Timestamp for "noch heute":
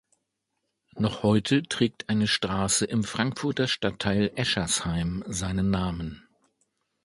0.95-1.61